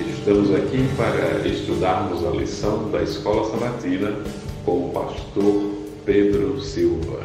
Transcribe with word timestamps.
Estamos 0.00 0.54
aqui 0.54 0.88
para 0.96 1.46
estudarmos 1.48 2.24
a 2.24 2.30
lição 2.30 2.88
da 2.88 3.02
Escola 3.02 3.50
Sabatina 3.50 4.12
com 4.64 4.86
o 4.86 4.90
pastor 4.90 5.74
Pedro 6.04 6.60
Silva. 6.60 7.20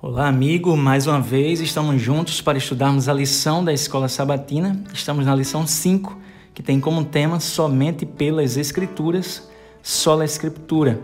Olá, 0.00 0.28
amigo. 0.28 0.76
Mais 0.76 1.08
uma 1.08 1.20
vez 1.20 1.60
estamos 1.60 2.00
juntos 2.00 2.40
para 2.40 2.56
estudarmos 2.56 3.08
a 3.08 3.12
lição 3.12 3.64
da 3.64 3.72
Escola 3.72 4.06
Sabatina. 4.06 4.84
Estamos 4.92 5.26
na 5.26 5.34
lição 5.34 5.66
5, 5.66 6.16
que 6.54 6.62
tem 6.62 6.78
como 6.78 7.04
tema 7.04 7.40
somente 7.40 8.06
pelas 8.06 8.56
Escrituras, 8.56 9.50
sola 9.82 10.24
Escritura. 10.24 11.00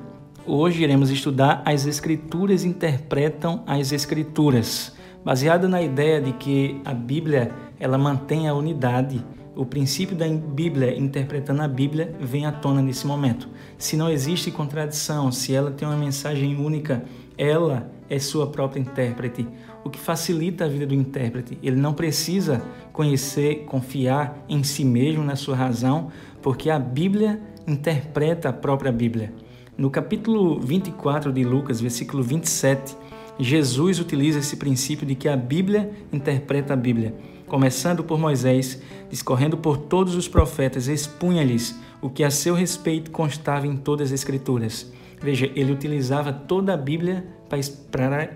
Hoje 0.47 0.85
iremos 0.85 1.11
estudar 1.11 1.63
as 1.65 1.85
Escrituras 1.85 2.63
interpretam 2.63 3.65
as 3.67 3.91
Escrituras, 3.91 4.93
baseado 5.25 5.69
na 5.69 5.83
ideia 5.83 6.21
de 6.21 6.33
que 6.33 6.81
a 6.85 6.95
Bíblia 6.95 7.51
ela 7.79 7.99
mantém 7.99 8.49
a 8.49 8.55
unidade. 8.55 9.25
O 9.55 9.65
princípio 9.65 10.17
da 10.17 10.29
Bíblia 10.29 10.97
interpretando 10.97 11.63
a 11.63 11.69
Bíblia 11.69 12.15
vem 12.21 12.47
à 12.47 12.53
tona 12.53 12.81
nesse 12.81 13.07
momento. 13.07 13.49
Se 13.77 13.97
não 13.97 14.11
existe 14.11 14.51
contradição, 14.51 15.31
se 15.33 15.55
ela 15.55 15.71
tem 15.71 15.87
uma 15.87 15.97
mensagem 15.97 16.57
única, 16.57 17.05
ela 17.37 17.91
é 18.09 18.19
sua 18.19 18.47
própria 18.47 18.81
intérprete, 18.81 19.47
o 19.85 19.91
que 19.91 19.99
facilita 19.99 20.65
a 20.65 20.69
vida 20.69 20.87
do 20.87 20.95
intérprete. 20.95 21.59
Ele 21.63 21.77
não 21.77 21.95
precisa 21.95 22.63
conhecer, 22.93 23.65
confiar 23.67 24.45
em 24.49 24.63
si 24.63 24.85
mesmo, 24.85 25.25
na 25.25 25.37
sua 25.37 25.57
razão, 25.57 26.11
porque 26.43 26.71
a 26.71 26.79
Bíblia 26.79 27.41
interpreta 27.67 28.49
a 28.49 28.53
própria 28.53 28.93
Bíblia. 28.93 29.33
No 29.77 29.91
capítulo 29.91 30.61
24 30.61 31.33
de 31.33 31.45
Lucas, 31.45 31.81
versículo 31.81 32.23
27, 32.23 32.97
Jesus 33.45 33.99
utiliza 33.99 34.39
esse 34.39 34.57
princípio 34.57 35.07
de 35.07 35.15
que 35.15 35.29
a 35.29 35.37
Bíblia 35.37 35.91
interpreta 36.13 36.75
a 36.75 36.77
Bíblia. 36.77 37.15
Começando 37.47 38.05
por 38.05 38.19
Moisés, 38.19 38.81
discorrendo 39.09 39.57
por 39.57 39.77
todos 39.77 40.15
os 40.15 40.29
profetas, 40.29 40.89
expunha-lhes 40.89 41.79
o 42.01 42.09
que 42.09 42.23
a 42.23 42.31
seu 42.31 42.55
respeito 42.55 43.11
constava 43.11 43.67
em 43.67 43.77
todas 43.77 44.09
as 44.09 44.21
Escrituras. 44.21 44.93
Veja, 45.21 45.51
ele 45.55 45.73
utilizava 45.73 46.33
toda 46.33 46.73
a 46.73 46.77
Bíblia 46.77 47.27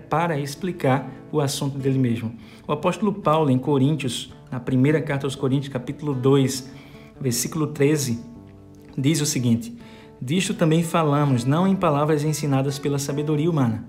para, 0.09 0.39
explicar 0.39 1.09
o 1.31 1.39
assunto 1.39 1.77
dele 1.77 1.97
mesmo. 1.97 2.35
O 2.67 2.71
apóstolo 2.71 3.13
Paulo, 3.13 3.49
em 3.49 3.57
Coríntios, 3.57 4.33
na 4.51 4.59
primeira 4.59 5.01
carta 5.01 5.25
aos 5.25 5.35
Coríntios, 5.35 5.71
capítulo 5.71 6.13
2, 6.13 6.69
versículo 7.19 7.67
13, 7.67 8.19
diz 8.97 9.21
o 9.21 9.25
seguinte: 9.25 9.75
Disto 10.21 10.53
também 10.53 10.83
falamos, 10.83 11.45
não 11.45 11.67
em 11.67 11.75
palavras 11.75 12.23
ensinadas 12.23 12.77
pela 12.77 12.99
sabedoria 12.99 13.49
humana, 13.49 13.85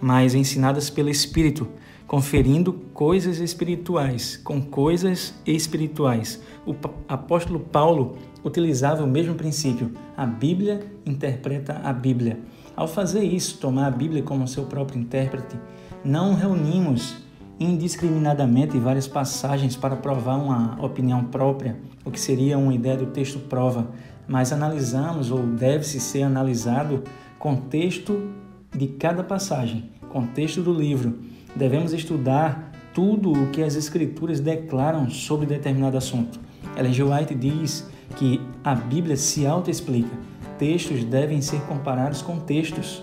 mas 0.00 0.34
ensinadas 0.34 0.88
pelo 0.88 1.10
Espírito, 1.10 1.68
conferindo 2.06 2.72
coisas 2.92 3.38
espirituais 3.38 4.36
com 4.36 4.60
coisas 4.60 5.34
espirituais. 5.46 6.42
O 6.66 6.74
apóstolo 7.08 7.60
Paulo 7.60 8.16
utilizava 8.42 9.04
o 9.04 9.06
mesmo 9.06 9.34
princípio. 9.34 9.92
A 10.16 10.26
Bíblia 10.26 10.80
interpreta 11.06 11.80
a 11.84 11.92
Bíblia. 11.92 12.40
Ao 12.74 12.88
fazer 12.88 13.22
isso, 13.22 13.58
tomar 13.58 13.86
a 13.86 13.90
Bíblia 13.90 14.22
como 14.22 14.48
seu 14.48 14.64
próprio 14.64 15.00
intérprete, 15.00 15.56
não 16.04 16.34
reunimos 16.34 17.16
indiscriminadamente 17.60 18.78
várias 18.78 19.06
passagens 19.06 19.76
para 19.76 19.94
provar 19.94 20.36
uma 20.36 20.82
opinião 20.82 21.24
própria, 21.24 21.78
o 22.04 22.10
que 22.10 22.18
seria 22.18 22.56
uma 22.56 22.74
ideia 22.74 22.96
do 22.96 23.06
texto 23.06 23.38
prova, 23.38 23.86
mas 24.26 24.50
analisamos 24.50 25.30
ou 25.30 25.42
deve-se 25.46 26.00
ser 26.00 26.22
analisado 26.22 27.04
contexto 27.38 28.30
de 28.74 28.86
cada 28.86 29.22
passagem, 29.22 29.90
contexto 30.08 30.62
do 30.62 30.72
livro. 30.72 31.18
Devemos 31.54 31.92
estudar 31.92 32.72
tudo 32.94 33.32
o 33.32 33.50
que 33.50 33.62
as 33.62 33.74
escrituras 33.74 34.40
declaram 34.40 35.08
sobre 35.08 35.46
determinado 35.46 35.96
assunto. 35.96 36.38
Ellen 36.76 36.92
G. 36.92 37.02
White 37.02 37.34
diz 37.34 37.88
que 38.16 38.40
a 38.62 38.74
Bíblia 38.74 39.16
se 39.16 39.46
autoexplica. 39.46 40.10
Textos 40.58 41.04
devem 41.04 41.40
ser 41.40 41.60
comparados 41.62 42.22
com 42.22 42.38
textos. 42.38 43.02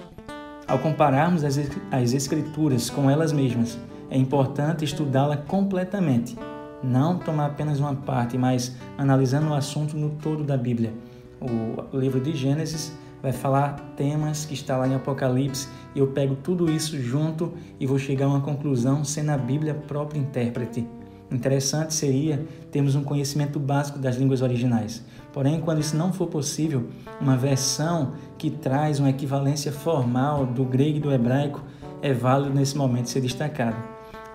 Ao 0.67 0.79
compararmos 0.79 1.43
as, 1.43 1.57
as 1.91 2.13
escrituras 2.13 2.89
com 2.89 3.09
elas 3.09 3.31
mesmas, 3.31 3.77
é 4.09 4.17
importante 4.17 4.85
estudá-la 4.85 5.37
completamente, 5.37 6.37
não 6.83 7.17
tomar 7.17 7.47
apenas 7.47 7.79
uma 7.79 7.95
parte, 7.95 8.37
mas 8.37 8.75
analisando 8.97 9.49
o 9.49 9.53
assunto 9.53 9.97
no 9.97 10.11
todo 10.11 10.43
da 10.43 10.57
Bíblia. 10.57 10.93
O 11.39 11.97
livro 11.97 12.19
de 12.19 12.33
Gênesis 12.33 12.93
vai 13.27 13.33
falar 13.33 13.73
temas 13.97 14.45
que 14.45 14.53
está 14.53 14.77
lá 14.77 14.87
em 14.87 14.95
Apocalipse 14.95 15.67
e 15.93 15.99
eu 15.99 16.07
pego 16.07 16.33
tudo 16.35 16.71
isso 16.71 16.97
junto 17.01 17.53
e 17.77 17.85
vou 17.85 17.99
chegar 17.99 18.25
a 18.25 18.29
uma 18.29 18.39
conclusão 18.39 19.03
sendo 19.03 19.31
a 19.31 19.37
Bíblia 19.37 19.73
própria 19.73 20.17
intérprete. 20.17 20.87
Interessante 21.29 21.93
seria 21.93 22.45
termos 22.71 22.95
um 22.95 23.03
conhecimento 23.03 23.59
básico 23.59 23.99
das 23.99 24.15
línguas 24.15 24.41
originais. 24.41 25.03
Porém, 25.33 25.59
quando 25.59 25.81
isso 25.81 25.97
não 25.97 26.13
for 26.13 26.27
possível, 26.27 26.87
uma 27.19 27.35
versão 27.35 28.13
que 28.37 28.49
traz 28.49 28.97
uma 28.97 29.09
equivalência 29.09 29.73
formal 29.73 30.45
do 30.45 30.63
grego 30.63 30.97
e 30.97 31.01
do 31.01 31.11
hebraico 31.11 31.61
é 32.01 32.13
válido 32.13 32.55
nesse 32.55 32.77
momento 32.77 33.09
ser 33.09 33.19
destacado. 33.19 33.75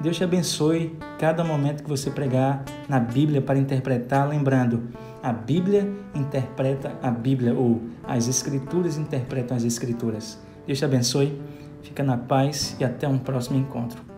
Deus 0.00 0.16
te 0.16 0.24
abençoe 0.24 0.96
cada 1.18 1.44
momento 1.44 1.82
que 1.82 1.88
você 1.88 2.10
pregar 2.10 2.64
na 2.88 2.98
Bíblia 2.98 3.40
para 3.40 3.58
interpretar, 3.58 4.28
lembrando, 4.28 4.88
a 5.22 5.32
Bíblia 5.32 5.88
interpreta 6.14 6.98
a 7.02 7.10
Bíblia, 7.10 7.54
ou 7.54 7.80
as 8.02 8.26
Escrituras 8.26 8.96
interpretam 8.96 9.56
as 9.56 9.64
Escrituras. 9.64 10.38
Deus 10.66 10.78
te 10.78 10.84
abençoe, 10.84 11.40
fica 11.82 12.02
na 12.02 12.16
paz 12.16 12.76
e 12.80 12.84
até 12.84 13.06
um 13.06 13.18
próximo 13.18 13.58
encontro. 13.58 14.11